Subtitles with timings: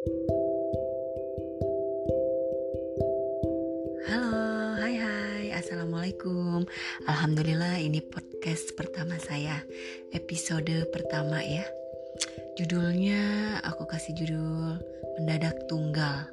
[0.00, 0.16] Halo,
[4.80, 6.64] hai hai, Assalamualaikum.
[7.04, 9.60] Alhamdulillah ini podcast pertama saya.
[10.16, 11.68] Episode pertama ya.
[12.56, 14.80] Judulnya aku kasih judul
[15.20, 16.32] Mendadak Tunggal.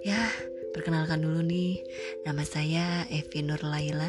[0.00, 0.24] Ya,
[0.72, 1.84] perkenalkan dulu nih.
[2.24, 4.08] Nama saya Evi Nur Laila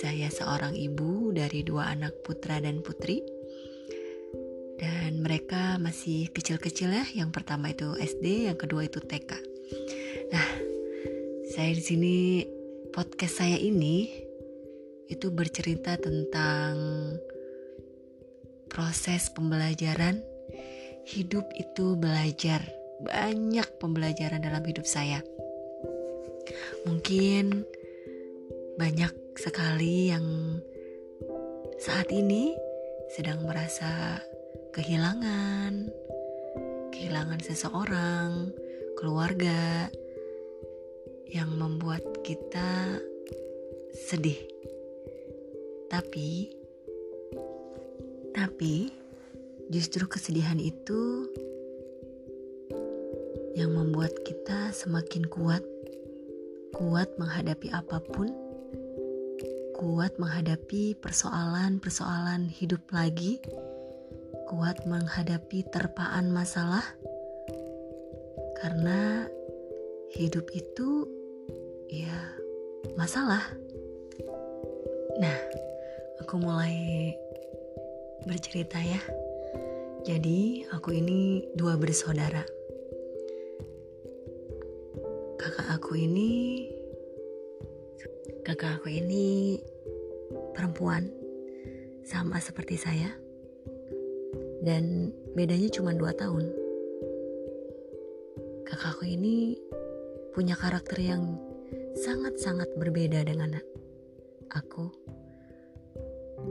[0.00, 3.20] Saya seorang ibu dari dua anak putra dan putri
[5.48, 7.24] mereka masih kecil-kecil ya.
[7.24, 9.32] Yang pertama itu SD, yang kedua itu TK.
[10.28, 10.48] Nah,
[11.48, 12.16] saya di sini
[12.92, 14.12] podcast saya ini
[15.08, 16.76] itu bercerita tentang
[18.68, 20.20] proses pembelajaran
[21.08, 22.60] hidup itu belajar
[23.00, 25.24] banyak pembelajaran dalam hidup saya
[26.84, 27.64] mungkin
[28.76, 30.60] banyak sekali yang
[31.80, 32.52] saat ini
[33.16, 34.20] sedang merasa
[34.72, 35.88] kehilangan
[36.92, 38.52] kehilangan seseorang
[38.98, 39.86] keluarga
[41.28, 42.98] yang membuat kita
[43.94, 44.40] sedih.
[45.88, 46.52] Tapi
[48.34, 48.92] tapi
[49.68, 51.28] justru kesedihan itu
[53.58, 55.62] yang membuat kita semakin kuat
[56.74, 58.30] kuat menghadapi apa pun
[59.78, 63.38] kuat menghadapi persoalan-persoalan hidup lagi
[64.48, 66.80] kuat menghadapi terpaan masalah
[68.56, 69.28] karena
[70.16, 71.04] hidup itu
[71.92, 72.16] ya
[72.96, 73.44] masalah.
[75.20, 75.36] Nah,
[76.24, 77.12] aku mulai
[78.24, 79.04] bercerita ya.
[80.08, 82.40] Jadi, aku ini dua bersaudara.
[85.36, 86.30] Kakak aku ini
[88.48, 89.60] kakak aku ini
[90.56, 91.12] perempuan
[92.00, 93.27] sama seperti saya.
[94.68, 96.44] Dan bedanya cuma dua tahun.
[98.68, 99.56] Kakak aku ini
[100.36, 101.40] punya karakter yang
[101.96, 103.56] sangat-sangat berbeda dengan
[104.52, 104.92] aku.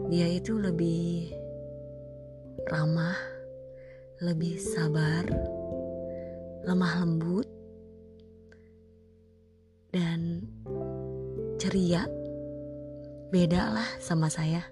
[0.09, 1.29] Dia itu lebih
[2.73, 3.21] ramah,
[4.25, 5.21] lebih sabar,
[6.65, 7.45] lemah lembut,
[9.93, 10.41] dan
[11.61, 12.09] ceria.
[13.29, 14.65] Beda lah sama saya.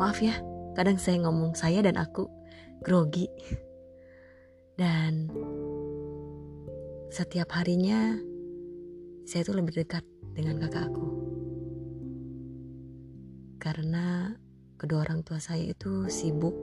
[0.00, 0.40] Maaf ya,
[0.78, 2.30] kadang saya ngomong saya dan aku
[2.86, 3.26] grogi.
[4.78, 5.26] Dan
[7.10, 8.14] setiap harinya
[9.26, 10.06] saya tuh lebih dekat
[10.38, 11.06] dengan kakak aku.
[13.58, 14.30] Karena
[14.78, 16.54] kedua orang tua saya itu sibuk.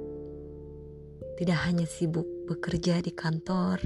[1.36, 3.84] Tidak hanya sibuk bekerja di kantor,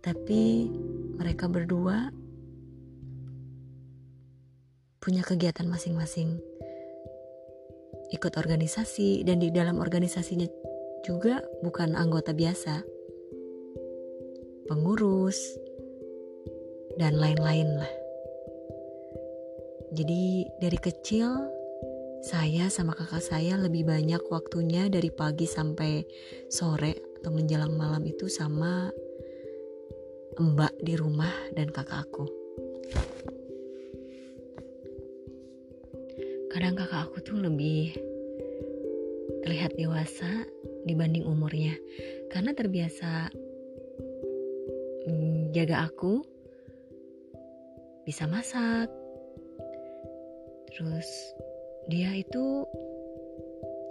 [0.00, 0.72] tapi
[1.20, 2.08] mereka berdua
[4.96, 6.40] punya kegiatan masing-masing.
[8.08, 10.48] Ikut organisasi dan di dalam organisasinya
[11.04, 12.82] juga bukan anggota biasa.
[14.68, 15.38] Pengurus
[16.96, 17.92] dan lain-lain lah.
[19.92, 21.32] Jadi dari kecil
[22.20, 26.02] saya sama kakak saya lebih banyak waktunya dari pagi sampai
[26.50, 28.90] sore atau menjelang malam itu sama
[30.38, 32.06] mbak di rumah dan kakak
[36.58, 37.94] Kadang kakak aku tuh lebih
[39.46, 40.26] terlihat dewasa
[40.82, 41.78] dibanding umurnya
[42.34, 43.30] karena terbiasa
[45.54, 46.26] jaga aku
[48.02, 48.90] bisa masak
[50.78, 51.08] Terus
[51.90, 52.62] dia itu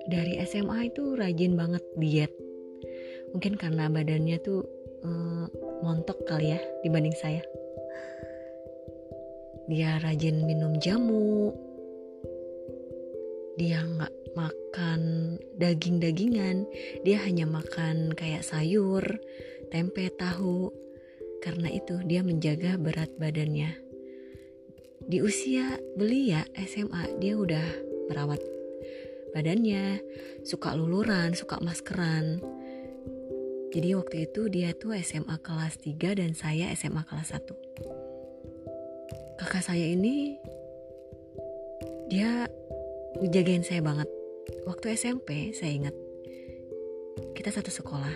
[0.07, 2.31] dari SMA itu rajin banget diet.
[3.35, 4.63] Mungkin karena badannya tuh
[5.03, 5.51] uh,
[5.83, 7.43] montok kali ya dibanding saya.
[9.67, 11.51] Dia rajin minum jamu.
[13.57, 15.01] Dia nggak makan
[15.57, 16.69] daging-dagingan.
[17.01, 19.01] Dia hanya makan kayak sayur,
[19.73, 20.69] tempe, tahu.
[21.41, 23.87] Karena itu dia menjaga berat badannya
[25.07, 27.63] di usia belia SMA dia udah
[28.11, 28.43] merawat
[29.31, 30.03] badannya,
[30.43, 32.43] suka luluran, suka maskeran.
[33.71, 39.39] Jadi waktu itu dia tuh SMA kelas 3 dan saya SMA kelas 1.
[39.39, 40.35] Kakak saya ini
[42.11, 42.51] dia
[43.25, 44.09] jagain saya banget.
[44.69, 45.95] Waktu SMP saya ingat
[47.33, 48.13] kita satu sekolah.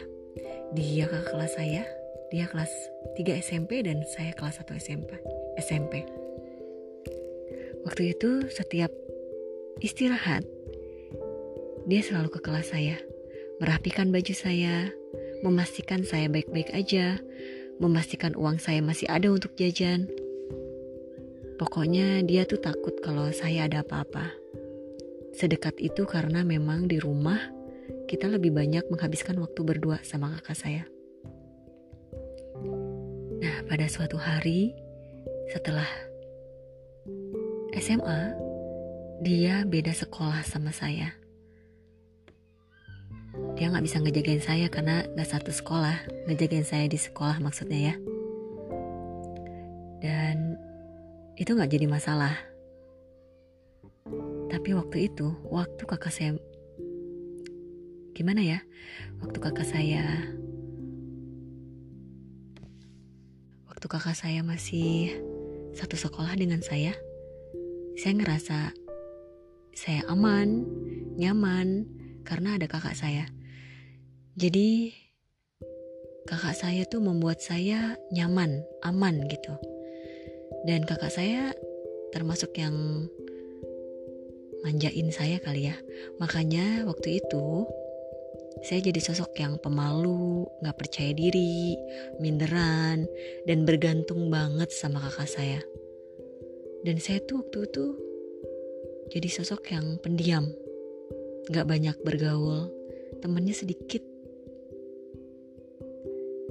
[0.78, 1.84] Dia kakak kelas saya,
[2.32, 2.72] dia kelas
[3.20, 5.20] 3 SMP dan saya kelas 1 SMP.
[5.60, 6.08] SMP.
[7.84, 8.94] Waktu itu setiap
[9.82, 10.46] istirahat,
[11.90, 12.96] dia selalu ke kelas saya,
[13.60, 14.94] merapikan baju saya,
[15.42, 17.20] memastikan saya baik-baik aja,
[17.82, 20.08] memastikan uang saya masih ada untuk jajan.
[21.58, 24.34] Pokoknya dia tuh takut kalau saya ada apa-apa.
[25.32, 27.40] Sedekat itu karena memang di rumah
[28.08, 30.84] kita lebih banyak menghabiskan waktu berdua sama kakak saya.
[33.72, 34.76] pada suatu hari
[35.48, 35.88] setelah
[37.72, 38.36] SMA,
[39.24, 41.16] dia beda sekolah sama saya.
[43.56, 47.96] Dia nggak bisa ngejagain saya karena nggak satu sekolah, ngejagain saya di sekolah maksudnya ya.
[50.04, 50.60] Dan
[51.40, 52.51] itu nggak jadi masalah.
[54.62, 56.38] Tapi waktu itu, waktu kakak saya
[58.14, 58.62] gimana ya?
[59.18, 60.06] Waktu kakak saya
[63.66, 65.18] waktu kakak saya masih
[65.74, 66.94] satu sekolah dengan saya,
[67.98, 68.70] saya ngerasa
[69.74, 70.70] saya aman,
[71.18, 71.90] nyaman
[72.22, 73.26] karena ada kakak saya.
[74.38, 74.94] Jadi
[76.30, 79.58] kakak saya tuh membuat saya nyaman, aman gitu.
[80.70, 81.50] Dan kakak saya
[82.14, 83.10] termasuk yang
[84.62, 85.76] manjain saya kali ya.
[86.18, 87.66] Makanya waktu itu
[88.62, 91.74] saya jadi sosok yang pemalu, gak percaya diri,
[92.22, 93.10] minderan,
[93.50, 95.62] dan bergantung banget sama kakak saya.
[96.86, 97.86] Dan saya tuh waktu itu
[99.10, 100.46] jadi sosok yang pendiam,
[101.50, 102.70] gak banyak bergaul,
[103.24, 104.06] temennya sedikit.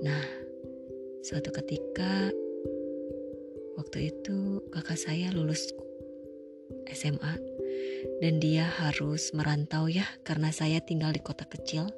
[0.03, 0.25] Nah,
[1.23, 2.33] suatu ketika
[3.79, 5.71] waktu itu kakak saya lulus
[6.91, 7.50] SMA
[8.21, 11.89] dan dia harus merantau ya karena saya tinggal di kota kecil.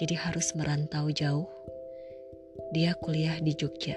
[0.00, 1.46] Jadi harus merantau jauh.
[2.72, 3.96] Dia kuliah di Jogja.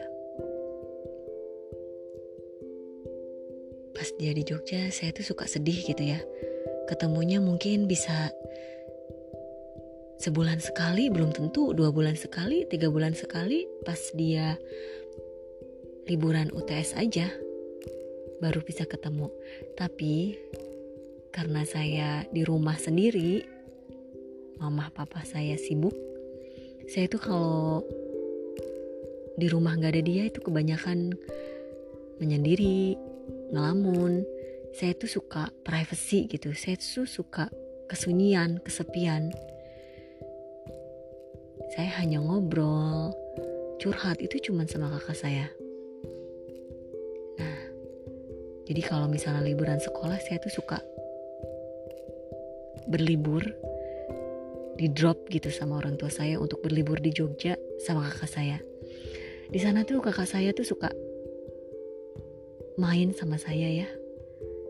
[3.96, 6.20] Pas dia di Jogja, saya tuh suka sedih gitu ya.
[6.86, 8.30] Ketemunya mungkin bisa
[10.20, 13.66] sebulan sekali, belum tentu dua bulan sekali, tiga bulan sekali.
[13.88, 14.60] Pas dia
[16.06, 17.32] liburan UTS aja,
[18.44, 19.32] baru bisa ketemu.
[19.80, 20.38] Tapi
[21.36, 23.44] karena saya di rumah sendiri,
[24.56, 25.92] mama papa saya sibuk.
[26.88, 27.84] Saya itu kalau
[29.36, 31.12] di rumah nggak ada dia itu kebanyakan
[32.24, 32.96] menyendiri,
[33.52, 34.24] ngelamun.
[34.80, 36.56] Saya itu suka privacy gitu.
[36.56, 37.52] Saya itu suka
[37.92, 39.36] kesunyian, kesepian.
[41.76, 43.12] Saya hanya ngobrol,
[43.84, 45.52] curhat itu cuma sama kakak saya.
[47.36, 47.60] Nah,
[48.72, 50.80] jadi kalau misalnya liburan sekolah saya tuh suka
[52.90, 53.42] berlibur
[54.76, 58.58] di drop gitu sama orang tua saya untuk berlibur di Jogja sama kakak saya.
[59.48, 60.92] Di sana tuh kakak saya tuh suka
[62.76, 63.88] main sama saya ya.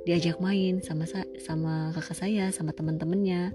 [0.05, 1.09] Diajak main sama
[1.41, 3.49] sama kakak saya, sama teman-temannya.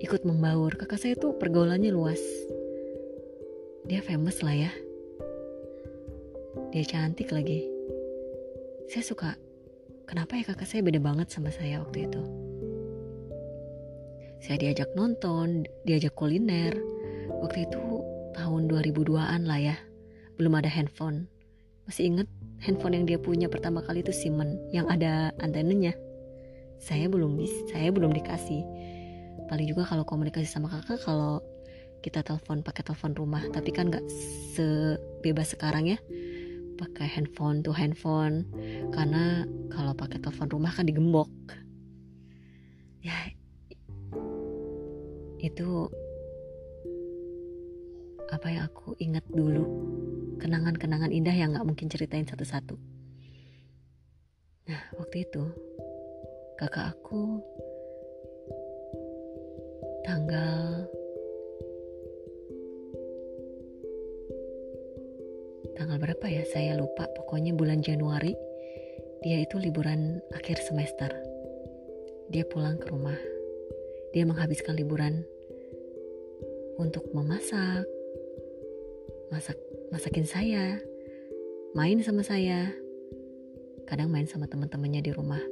[0.00, 0.72] Ikut membaur.
[0.80, 2.20] Kakak saya tuh pergaulannya luas.
[3.84, 4.72] Dia famous lah ya.
[6.72, 7.68] Dia cantik lagi.
[8.88, 9.36] Saya suka
[10.08, 12.47] kenapa ya kakak saya beda banget sama saya waktu itu.
[14.38, 16.74] Saya diajak nonton, diajak kuliner.
[17.42, 17.82] Waktu itu
[18.34, 19.76] tahun 2002-an lah ya.
[20.38, 21.26] Belum ada handphone.
[21.90, 22.28] Masih inget
[22.62, 25.96] handphone yang dia punya pertama kali itu Simon yang ada antenanya.
[26.78, 28.62] Saya belum bisa, saya belum dikasih.
[29.50, 31.42] Paling juga kalau komunikasi sama kakak kalau
[32.04, 34.06] kita telepon pakai telepon rumah, tapi kan nggak
[34.54, 35.98] sebebas sekarang ya
[36.78, 38.46] pakai handphone tuh handphone
[38.94, 39.42] karena
[39.74, 41.26] kalau pakai telepon rumah kan digembok
[45.48, 45.88] itu
[48.28, 49.64] apa yang aku ingat dulu?
[50.38, 52.76] Kenangan-kenangan indah yang gak mungkin ceritain satu-satu.
[54.68, 55.44] Nah waktu itu
[56.60, 57.40] kakak aku
[60.04, 60.84] tanggal
[65.74, 66.44] tanggal berapa ya?
[66.52, 67.08] Saya lupa.
[67.16, 68.36] Pokoknya bulan Januari
[69.24, 71.10] dia itu liburan akhir semester.
[72.28, 73.16] Dia pulang ke rumah.
[74.12, 75.24] Dia menghabiskan liburan
[76.78, 77.82] untuk memasak,
[79.34, 79.58] masak
[79.90, 80.78] masakin saya,
[81.74, 82.70] main sama saya,
[83.90, 85.42] kadang main sama teman-temannya di rumah.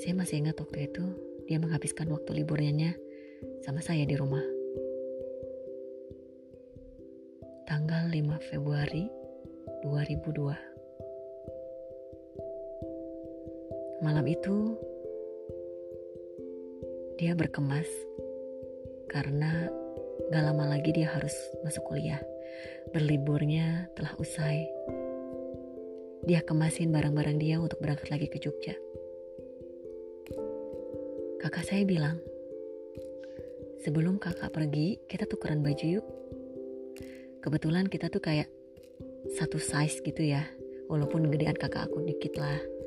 [0.00, 1.04] Saya masih ingat waktu itu
[1.44, 2.96] dia menghabiskan waktu liburnya
[3.60, 4.42] sama saya di rumah.
[7.68, 9.12] Tanggal 5 Februari
[9.84, 10.56] 2002.
[14.00, 14.87] Malam itu
[17.18, 17.90] dia berkemas
[19.10, 19.66] karena
[20.30, 21.34] gak lama lagi dia harus
[21.66, 22.22] masuk kuliah.
[22.94, 24.70] Berliburnya telah usai.
[26.22, 28.78] Dia kemasin barang-barang dia untuk berangkat lagi ke Jogja.
[31.42, 32.22] Kakak saya bilang,
[33.82, 36.06] sebelum kakak pergi, kita tukeran baju yuk.
[37.42, 38.46] Kebetulan kita tuh kayak
[39.34, 40.46] satu size gitu ya,
[40.86, 42.77] walaupun gedean kakak aku dikit lah.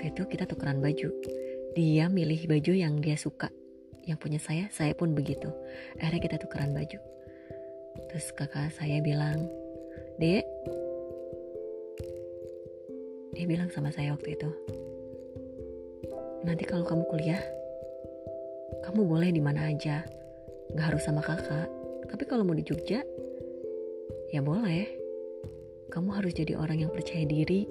[0.00, 1.12] Waktu itu kita tukeran baju.
[1.76, 3.52] Dia milih baju yang dia suka.
[4.08, 5.52] yang punya saya saya pun begitu.
[6.00, 6.96] Akhirnya kita tukeran baju.
[8.08, 9.44] Terus kakak saya bilang
[10.16, 10.48] dek.
[13.36, 14.48] Dia bilang sama saya waktu itu
[16.48, 17.44] nanti kalau kamu kuliah
[18.80, 20.00] kamu boleh di mana aja.
[20.72, 21.68] Nggak harus sama kakak.
[22.08, 23.04] Tapi kalau mau di Jogja
[24.32, 24.96] ya boleh.
[25.92, 27.68] Kamu harus jadi orang yang percaya diri.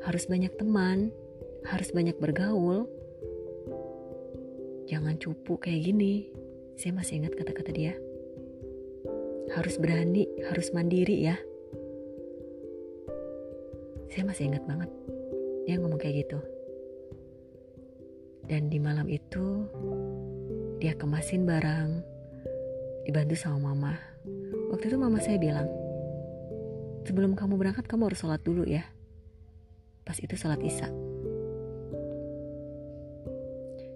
[0.00, 1.12] Harus banyak teman
[1.66, 2.90] harus banyak bergaul
[4.92, 6.28] jangan cupu kayak gini.
[6.76, 7.96] Saya masih ingat kata-kata dia.
[9.56, 11.36] Harus berani, harus mandiri ya.
[14.12, 14.92] Saya masih ingat banget.
[15.64, 16.40] Dia ngomong kayak gitu.
[18.44, 19.64] Dan di malam itu,
[20.76, 22.04] dia kemasin barang,
[23.08, 23.96] dibantu sama mama.
[24.76, 25.72] Waktu itu mama saya bilang,
[27.08, 28.84] sebelum kamu berangkat kamu harus sholat dulu ya.
[30.04, 31.01] Pas itu sholat isya.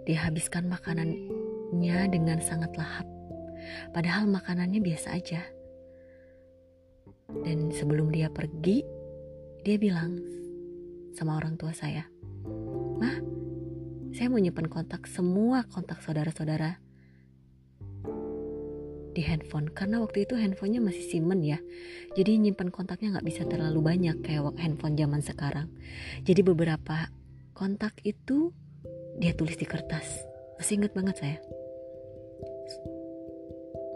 [0.06, 3.06] Dia habiskan makanannya dengan sangat lahap.
[3.90, 5.42] Padahal makanannya biasa aja.
[7.42, 8.86] Dan sebelum dia pergi,
[9.66, 10.22] dia bilang
[11.18, 12.06] sama orang tua saya,
[13.02, 13.18] Mah,
[14.14, 16.78] saya mau nyimpan kontak semua kontak saudara-saudara
[19.16, 21.56] di handphone karena waktu itu handphonenya masih simpen ya
[22.12, 25.72] jadi nyimpan kontaknya nggak bisa terlalu banyak kayak handphone zaman sekarang
[26.28, 27.08] jadi beberapa
[27.56, 28.52] kontak itu
[29.16, 30.25] dia tulis di kertas.
[30.61, 31.38] Masih inget banget saya.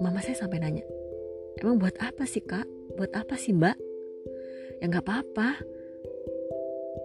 [0.00, 0.84] Mama saya sampai nanya
[1.60, 2.64] emang buat apa sih kak?
[2.96, 3.76] Buat apa sih mbak?
[4.80, 5.60] Ya nggak apa-apa.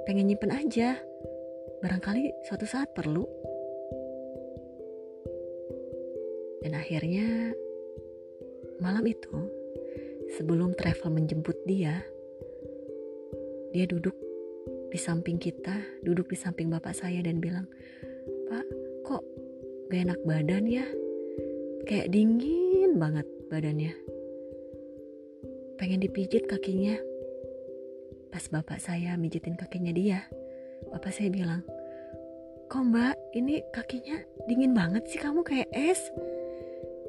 [0.08, 0.96] Pengen nyimpen aja.
[1.84, 3.28] Barangkali suatu saat perlu.
[6.64, 7.54] Dan akhirnya
[8.82, 9.36] malam itu
[10.34, 12.02] sebelum travel menjemput dia
[13.76, 14.16] dia duduk
[14.90, 17.68] di samping kita, duduk di samping bapak saya dan bilang,
[18.46, 18.66] Pak,
[19.02, 19.24] kok
[19.90, 20.86] gak enak badan ya?
[21.86, 23.94] Kayak dingin banget badannya.
[25.82, 26.98] Pengen dipijit kakinya.
[28.30, 30.28] Pas bapak saya mijitin kakinya dia,
[30.92, 31.66] bapak saya bilang,
[32.66, 34.18] Kok mbak, ini kakinya
[34.50, 36.02] dingin banget sih kamu kayak es?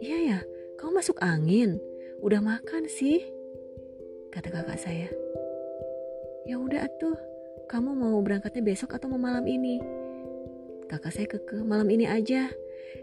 [0.05, 0.39] Iya ya,
[0.77, 1.81] kamu masuk angin.
[2.21, 3.25] Udah makan sih?
[4.29, 5.09] Kata kakak saya.
[6.45, 7.17] Ya udah tuh,
[7.73, 9.96] kamu mau berangkatnya besok atau mau malam ini?
[10.87, 12.47] Kakak saya keke, malam ini aja.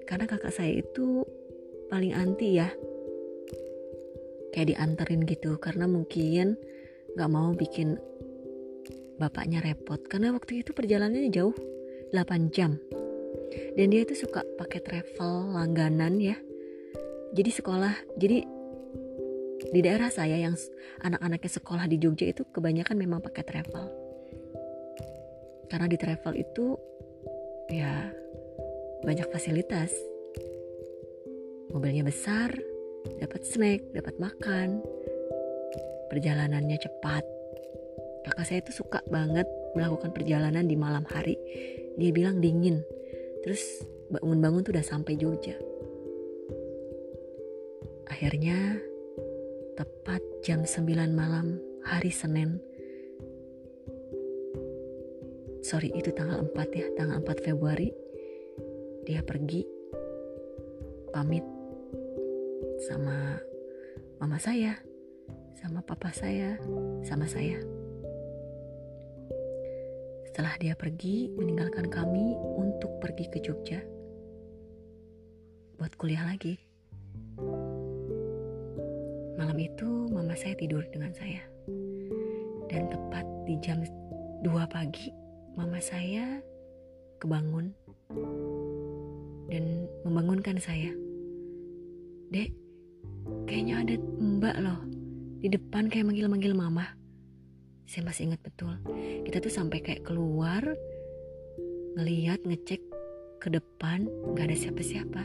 [0.08, 1.28] Karena kakak saya itu
[1.92, 2.72] paling anti ya.
[4.56, 6.56] Kayak dianterin gitu, karena mungkin
[7.18, 7.98] gak mau bikin
[9.18, 10.00] bapaknya repot.
[10.08, 11.56] Karena waktu itu perjalanannya jauh,
[12.14, 12.80] 8 jam.
[13.78, 16.38] Dan dia itu suka pakai travel langganan ya.
[17.34, 18.46] Jadi sekolah, jadi
[19.74, 20.54] di daerah saya yang
[21.02, 24.04] anak-anaknya sekolah di Jogja itu kebanyakan memang pakai travel
[25.74, 26.78] karena di travel itu
[27.70, 28.12] ya
[29.04, 29.92] banyak fasilitas.
[31.74, 32.54] Mobilnya besar
[33.20, 34.80] dapat snack dapat makan.
[36.08, 37.24] Perjalanannya cepat.
[38.24, 41.36] Kakak saya itu suka banget melakukan perjalanan di malam hari.
[42.00, 42.86] Dia bilang dingin.
[43.44, 45.58] Terus bangun-bangun tuh udah sampai Jogja.
[48.08, 48.78] Akhirnya
[49.74, 52.62] tepat jam 9 malam hari Senin
[55.64, 57.90] sorry itu tanggal 4 ya tanggal 4 Februari.
[59.08, 59.64] Dia pergi
[61.16, 61.44] pamit
[62.84, 63.40] sama
[64.20, 64.76] mama saya
[65.56, 66.60] sama papa saya
[67.08, 67.64] sama saya.
[70.28, 73.80] Setelah dia pergi meninggalkan kami untuk pergi ke Jogja
[75.80, 76.60] buat kuliah lagi.
[79.40, 81.44] Malam itu mama saya tidur dengan saya.
[82.68, 83.80] Dan tepat di jam
[84.42, 85.23] 2 pagi
[85.54, 86.42] mama saya
[87.22, 87.72] kebangun
[89.48, 90.92] dan membangunkan saya.
[92.34, 92.50] Dek,
[93.46, 94.82] kayaknya ada mbak loh
[95.44, 96.98] di depan kayak manggil-manggil mama.
[97.86, 98.74] Saya masih ingat betul.
[99.28, 100.64] Kita tuh sampai kayak keluar,
[102.00, 102.82] ngeliat, ngecek
[103.44, 105.24] ke depan, gak ada siapa-siapa.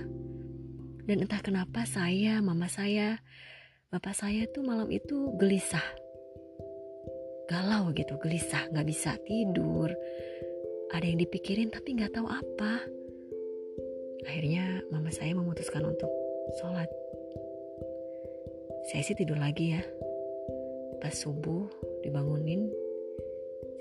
[1.08, 3.22] Dan entah kenapa saya, mama saya,
[3.88, 5.86] bapak saya tuh malam itu gelisah
[7.48, 9.88] galau gitu, gelisah, nggak bisa tidur.
[10.92, 12.84] Ada yang dipikirin tapi nggak tahu apa.
[14.28, 16.12] Akhirnya mama saya memutuskan untuk
[16.60, 16.88] sholat.
[18.92, 19.82] Saya sih tidur lagi ya.
[21.00, 21.64] Pas subuh
[22.04, 22.68] dibangunin,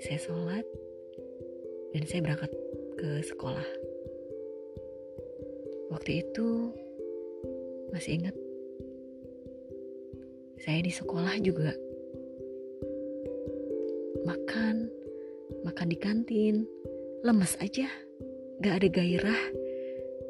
[0.00, 0.64] saya sholat
[1.92, 2.52] dan saya berangkat
[2.96, 3.68] ke sekolah.
[5.92, 6.72] Waktu itu
[7.92, 8.36] masih ingat
[10.60, 11.72] saya di sekolah juga
[15.78, 16.56] makan di kantin,
[17.22, 17.86] lemes aja,
[18.58, 19.42] gak ada gairah,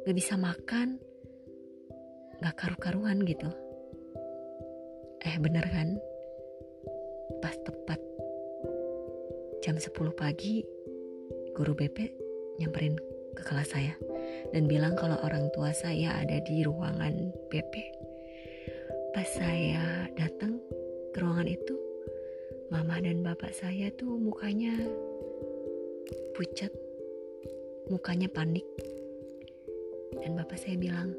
[0.05, 1.01] gak bisa makan.
[2.45, 3.49] Gak karu-karuan gitu.
[5.25, 5.97] Eh bener kan?
[7.41, 7.97] Pas tepat
[9.65, 10.61] jam 10 pagi
[11.57, 11.97] guru BP
[12.61, 13.01] nyamperin
[13.33, 13.97] ke kelas saya
[14.53, 17.73] dan bilang kalau orang tua saya ada di ruangan BP
[19.17, 20.61] pas saya datang
[21.17, 21.73] ke ruangan itu
[22.69, 24.77] mama dan bapak saya tuh mukanya
[26.39, 26.71] pucat
[27.91, 28.63] mukanya panik.
[30.23, 31.11] Dan bapak saya bilang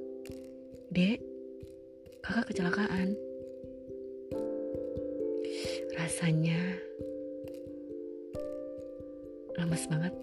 [0.96, 1.20] dek
[2.24, 3.20] kakak kecelakaan.
[6.00, 6.56] Rasanya
[9.60, 10.16] lemes banget.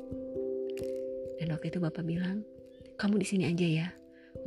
[1.45, 2.41] Dan waktu itu bapak bilang
[2.97, 3.89] kamu di sini aja ya.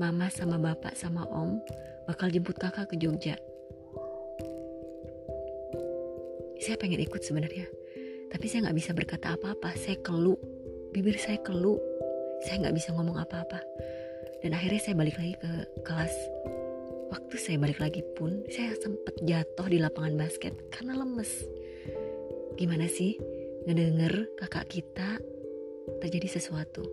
[0.01, 1.61] Mama sama bapak sama om
[2.09, 3.37] bakal jemput kakak ke Jogja.
[6.57, 7.78] Saya pengen ikut sebenarnya
[8.29, 9.73] tapi saya nggak bisa berkata apa-apa.
[9.73, 10.37] Saya kelu.
[10.93, 11.77] Bibir saya kelu.
[12.45, 13.59] Saya nggak bisa ngomong apa-apa.
[14.45, 16.13] Dan akhirnya saya balik lagi ke kelas.
[17.09, 21.49] Waktu saya balik lagi pun saya sempat jatuh di lapangan basket karena lemes.
[22.53, 23.17] Gimana sih?
[23.65, 25.17] Ngedenger kakak kita
[25.99, 26.85] terjadi sesuatu.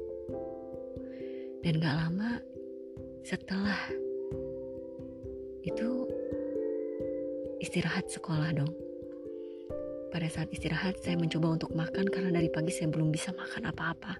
[1.60, 2.40] Dan gak lama
[3.26, 3.76] setelah
[5.66, 6.06] itu
[7.58, 8.85] istirahat sekolah dong
[10.10, 14.14] pada saat istirahat saya mencoba untuk makan karena dari pagi saya belum bisa makan apa-apa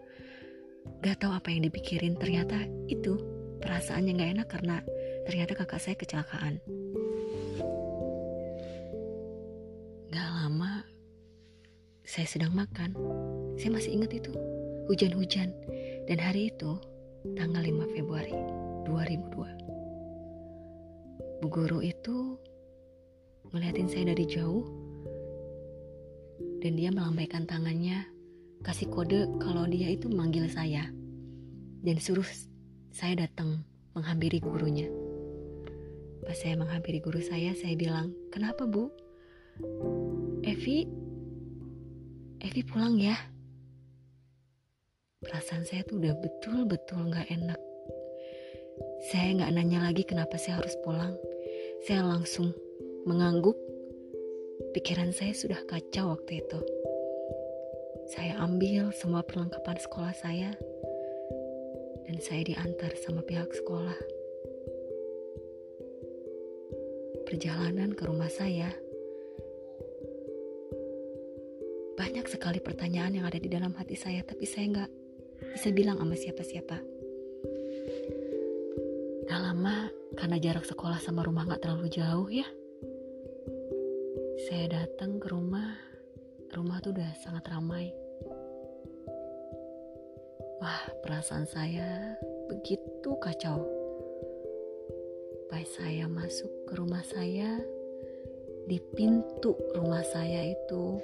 [1.03, 2.57] Gak tahu apa yang dipikirin, ternyata
[2.89, 3.19] itu
[3.63, 4.77] perasaannya gak enak karena
[5.27, 6.61] ternyata kakak saya kecelakaan.
[10.11, 10.83] Gak lama
[12.07, 12.95] saya sedang makan,
[13.59, 14.33] saya masih ingat itu,
[14.89, 15.53] hujan-hujan.
[16.07, 16.79] Dan hari itu,
[17.35, 18.35] tanggal 5 Februari
[18.87, 21.43] 2002.
[21.43, 22.39] Bu guru itu
[23.53, 24.65] ngeliatin saya dari jauh
[26.67, 28.03] dan dia melambaikan tangannya
[28.67, 30.91] kasih kode kalau dia itu manggil saya
[31.87, 32.27] dan suruh
[32.91, 33.63] saya datang
[33.95, 34.91] menghampiri gurunya.
[36.27, 38.91] Pas saya menghampiri guru saya, saya bilang, "Kenapa, Bu?
[40.43, 40.91] Evi
[42.43, 43.15] Evi pulang ya?"
[45.23, 47.61] Perasaan saya tuh udah betul-betul gak enak.
[49.15, 51.15] Saya gak nanya lagi kenapa saya harus pulang.
[51.87, 52.51] Saya langsung
[53.07, 53.55] mengangguk.
[54.77, 56.61] Pikiran saya sudah kacau waktu itu.
[58.13, 60.53] Saya ambil semua perlengkapan sekolah saya
[62.05, 63.97] dan saya diantar sama pihak sekolah.
[67.25, 68.69] Perjalanan ke rumah saya
[71.97, 74.91] banyak sekali pertanyaan yang ada di dalam hati saya, tapi saya nggak
[75.57, 76.77] bisa bilang sama siapa-siapa.
[79.25, 79.89] Gak lama
[80.21, 82.45] karena jarak sekolah sama rumah nggak terlalu jauh ya.
[84.47, 85.75] Saya datang ke rumah
[86.55, 87.91] rumah tuh udah sangat ramai.
[90.63, 92.15] Wah, perasaan saya
[92.47, 93.67] begitu kacau.
[95.51, 97.59] Pas saya masuk ke rumah saya,
[98.71, 101.03] di pintu rumah saya itu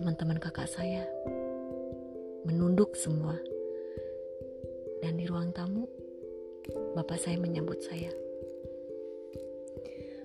[0.00, 1.04] teman-teman kakak saya
[2.48, 3.36] menunduk semua.
[5.04, 5.84] Dan di ruang tamu,
[6.96, 8.08] bapak saya menyambut saya.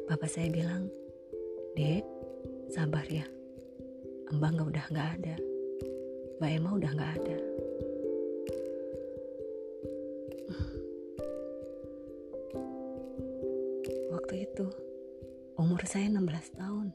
[0.08, 0.88] Bapak saya bilang,
[1.78, 2.02] Dek,
[2.74, 3.26] Sabar ya,
[4.34, 5.36] Mbak nggak udah nggak ada.
[6.42, 7.38] Mbak Emma udah nggak ada.
[14.10, 14.66] Waktu itu
[15.62, 16.88] umur saya 16 tahun.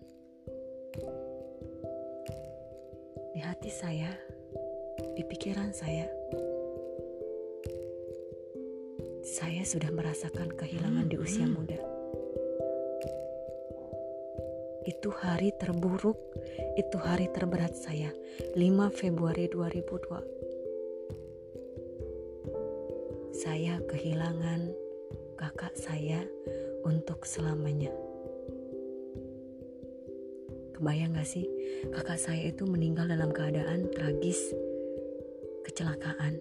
[3.35, 4.11] Di hati saya,
[5.15, 6.11] di pikiran saya,
[9.23, 11.94] saya sudah merasakan kehilangan di usia muda
[14.85, 16.21] itu hari terburuk,
[16.77, 18.13] itu hari terberat saya,
[18.53, 20.21] 5 Februari 2002.
[23.33, 24.69] Saya kehilangan
[25.41, 26.21] kakak saya
[26.85, 27.91] untuk selamanya.
[30.77, 31.49] Kebayang gak sih,
[31.89, 34.53] kakak saya itu meninggal dalam keadaan tragis,
[35.65, 36.37] kecelakaan.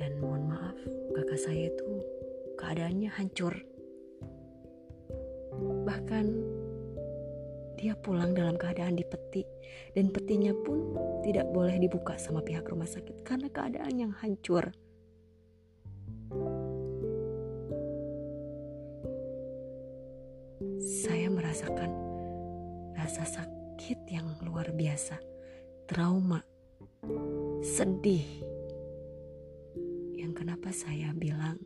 [0.00, 0.80] Dan mohon maaf,
[1.12, 2.00] kakak saya itu
[2.56, 3.52] keadaannya hancur
[5.58, 6.26] Bahkan
[7.78, 9.46] dia pulang dalam keadaan dipeti
[9.94, 14.74] dan petinya pun tidak boleh dibuka sama pihak rumah sakit karena keadaan yang hancur.
[20.82, 21.90] Saya merasakan
[22.98, 25.22] rasa sakit yang luar biasa,
[25.86, 26.42] trauma,
[27.62, 28.26] sedih.
[30.18, 31.62] Yang kenapa saya bilang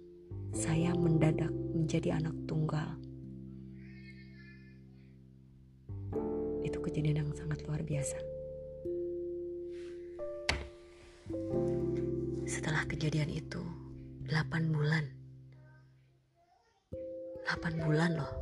[0.52, 3.00] saya mendadak menjadi anak tunggal.
[6.92, 8.20] Kejadian yang sangat luar biasa.
[12.52, 13.64] setelah kejadian itu
[14.28, 15.09] 8 bulan.
[17.48, 18.33] 8 bulan loh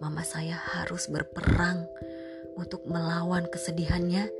[0.00, 1.84] mama saya harus berperang
[2.56, 4.32] untuk melawan kesedihannya.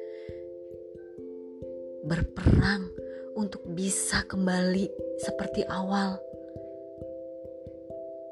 [2.08, 2.88] Berperang
[3.36, 4.88] untuk bisa kembali
[5.20, 6.16] seperti awal.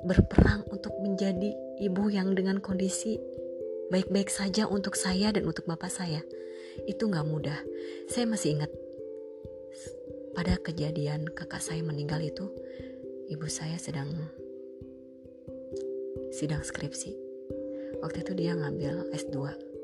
[0.08, 1.52] Berperang untuk menjadi
[1.84, 3.20] ibu yang dengan kondisi
[3.88, 6.20] baik-baik saja untuk saya dan untuk bapak saya
[6.86, 7.58] itu nggak mudah
[8.06, 8.70] saya masih ingat
[10.38, 12.46] pada kejadian kakak saya meninggal itu,
[13.26, 14.06] ibu saya sedang
[16.30, 17.10] sidang skripsi.
[17.98, 19.34] Waktu itu dia ngambil S2.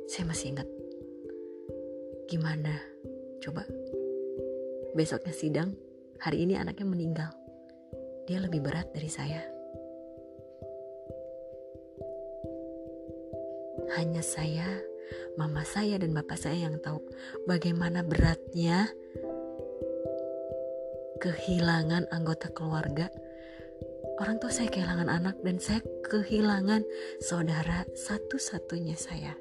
[0.07, 0.69] Saya masih ingat.
[2.31, 2.79] Gimana?
[3.43, 3.67] Coba.
[4.95, 5.75] Besoknya sidang,
[6.23, 7.31] hari ini anaknya meninggal.
[8.31, 9.43] Dia lebih berat dari saya.
[13.95, 14.67] Hanya saya,
[15.39, 16.99] mama saya dan bapak saya yang tahu
[17.47, 18.91] bagaimana beratnya
[21.23, 23.07] kehilangan anggota keluarga.
[24.19, 26.83] Orang tua saya kehilangan anak dan saya kehilangan
[27.23, 29.39] saudara satu-satunya saya.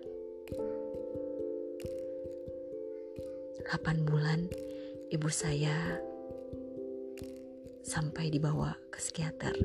[3.74, 4.54] 8 bulan
[5.10, 5.98] ibu saya
[7.82, 9.56] sampai dibawa ke psikiater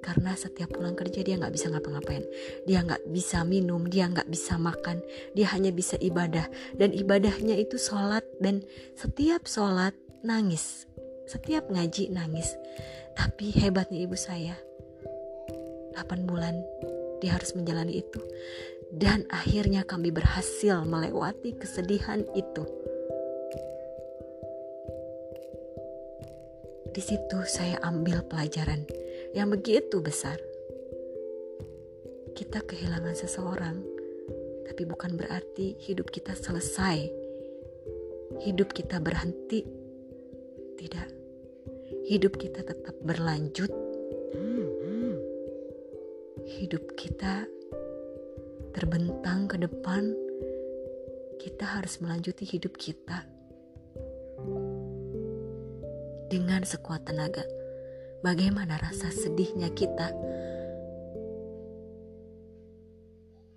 [0.00, 2.24] karena setiap pulang kerja dia nggak bisa ngapa-ngapain
[2.64, 5.00] dia nggak bisa minum dia nggak bisa makan
[5.36, 6.48] dia hanya bisa ibadah
[6.80, 8.64] dan ibadahnya itu sholat dan
[8.96, 9.92] setiap sholat
[10.24, 10.90] nangis
[11.30, 12.58] setiap ngaji nangis.
[13.14, 14.58] Tapi hebatnya ibu saya.
[15.94, 16.58] 8 bulan
[17.22, 18.18] dia harus menjalani itu.
[18.90, 22.66] Dan akhirnya kami berhasil melewati kesedihan itu.
[26.90, 28.82] Di situ saya ambil pelajaran
[29.30, 30.38] yang begitu besar.
[32.34, 33.76] Kita kehilangan seseorang,
[34.66, 37.10] tapi bukan berarti hidup kita selesai.
[38.42, 39.66] Hidup kita berhenti.
[40.78, 41.08] Tidak
[42.10, 43.70] hidup kita tetap berlanjut.
[46.50, 47.46] Hidup kita
[48.74, 50.10] terbentang ke depan.
[51.38, 53.24] Kita harus melanjuti hidup kita
[56.30, 57.59] dengan sekuat tenaga.
[58.20, 60.12] Bagaimana rasa sedihnya kita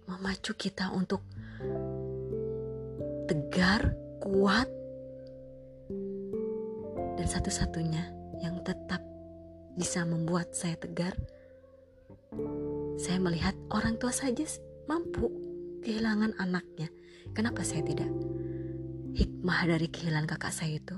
[0.08, 1.20] memacu kita untuk
[3.28, 3.92] tegar,
[4.24, 4.72] kuat,
[7.20, 8.04] dan satu-satunya
[8.40, 9.04] yang tetap
[9.76, 11.16] bisa membuat saya tegar.
[12.96, 14.48] Saya melihat orang tua saja
[14.88, 15.28] mampu
[15.84, 16.88] kehilangan anaknya.
[17.36, 18.08] Kenapa saya tidak?
[19.14, 20.98] Hikmah dari kehilangan kakak saya itu,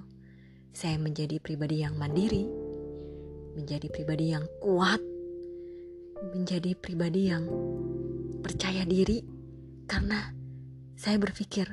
[0.69, 2.64] saya menjadi pribadi yang mandiri,
[3.56, 5.00] menjadi pribadi yang kuat,
[6.36, 7.48] menjadi pribadi yang
[8.44, 9.24] percaya diri,
[9.88, 10.32] karena
[10.96, 11.65] saya berpikir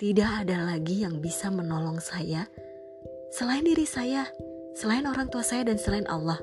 [0.00, 2.48] tidak ada lagi yang bisa menolong saya
[3.30, 4.26] selain diri saya
[4.74, 6.38] selain orang tua saya dan selain Allah.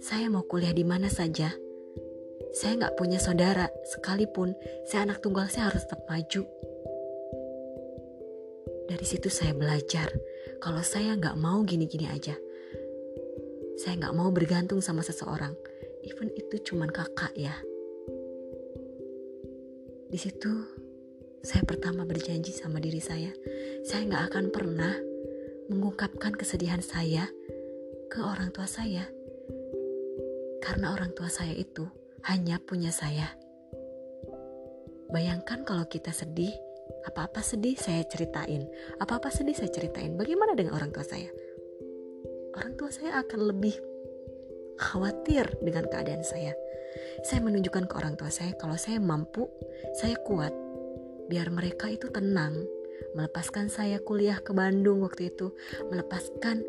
[0.00, 1.52] Saya mau kuliah di mana saja.
[2.56, 4.56] Saya nggak punya saudara, sekalipun
[4.88, 6.42] saya anak tunggal saya harus tetap maju.
[8.90, 10.10] Dari situ saya belajar
[10.60, 12.36] kalau saya nggak mau gini-gini aja.
[13.80, 15.56] Saya nggak mau bergantung sama seseorang,
[16.04, 17.56] even itu cuman kakak ya.
[20.12, 20.52] Di situ
[21.40, 23.32] saya pertama berjanji sama diri saya,
[23.88, 24.92] saya nggak akan pernah
[25.72, 27.24] mengungkapkan kesedihan saya
[28.12, 29.08] ke orang tua saya.
[30.60, 31.88] Karena orang tua saya itu
[32.28, 33.32] hanya punya saya.
[35.08, 36.52] Bayangkan kalau kita sedih,
[37.06, 38.68] apa-apa sedih saya ceritain,
[39.00, 40.16] apa-apa sedih saya ceritain.
[40.16, 41.30] Bagaimana dengan orang tua saya?
[42.56, 43.76] Orang tua saya akan lebih
[44.80, 46.56] khawatir dengan keadaan saya.
[47.22, 49.46] Saya menunjukkan ke orang tua saya kalau saya mampu,
[49.96, 50.52] saya kuat.
[51.30, 52.66] Biar mereka itu tenang,
[53.14, 55.54] melepaskan saya kuliah ke Bandung waktu itu,
[55.88, 56.66] melepaskan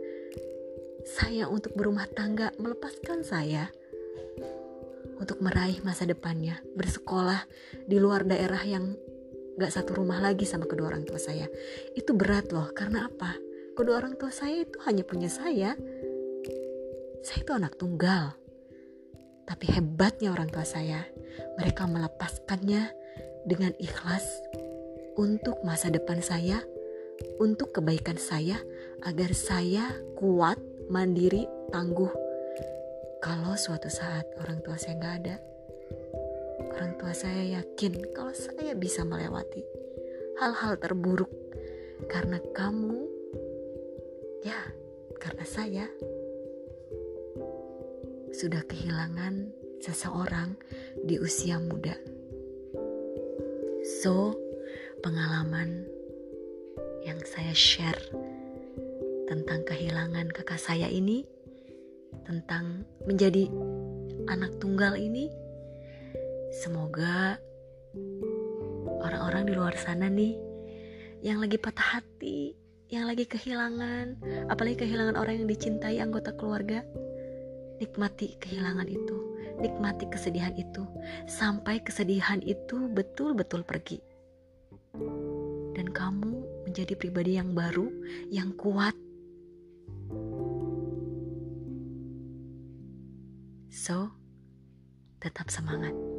[1.02, 3.74] saya untuk berumah tangga, melepaskan saya
[5.17, 7.46] untuk meraih masa depannya, bersekolah
[7.86, 8.98] di luar daerah yang
[9.60, 11.48] gak satu rumah lagi sama kedua orang tua saya.
[11.98, 13.36] Itu berat loh, karena apa?
[13.76, 15.76] Kedua orang tua saya itu hanya punya saya.
[17.24, 18.36] Saya itu anak tunggal.
[19.48, 21.04] Tapi hebatnya orang tua saya,
[21.60, 22.94] mereka melepaskannya
[23.44, 24.24] dengan ikhlas
[25.20, 26.64] untuk masa depan saya,
[27.42, 28.62] untuk kebaikan saya,
[29.04, 30.56] agar saya kuat,
[30.88, 32.12] mandiri, tangguh.
[33.22, 35.36] Kalau suatu saat orang tua saya nggak ada,
[36.72, 39.62] orang tua saya yakin kalau saya bisa melewati
[40.40, 41.30] hal-hal terburuk
[42.10, 43.06] karena kamu,
[44.42, 44.58] ya,
[45.22, 45.86] karena saya
[48.34, 49.54] sudah kehilangan
[49.84, 50.58] seseorang
[51.06, 51.94] di usia muda.
[54.02, 54.34] So,
[55.06, 55.86] pengalaman
[57.06, 58.02] yang saya share
[59.30, 61.26] tentang kehilangan kakak saya ini,
[62.26, 63.50] tentang menjadi
[64.30, 65.41] anak tunggal ini.
[66.52, 67.40] Semoga
[69.00, 70.36] orang-orang di luar sana nih
[71.24, 72.52] yang lagi patah hati,
[72.92, 74.20] yang lagi kehilangan,
[74.52, 76.84] apalagi kehilangan orang yang dicintai anggota keluarga,
[77.80, 79.18] nikmati kehilangan itu,
[79.64, 80.84] nikmati kesedihan itu,
[81.24, 84.04] sampai kesedihan itu betul-betul pergi.
[85.72, 87.88] Dan kamu menjadi pribadi yang baru,
[88.28, 88.92] yang kuat.
[93.72, 94.12] So,
[95.24, 96.11] tetap semangat.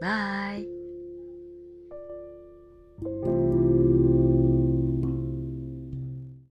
[0.00, 0.66] Bye.